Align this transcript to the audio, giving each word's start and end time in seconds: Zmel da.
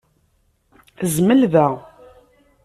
Zmel 1.15 1.41
da. 1.53 1.67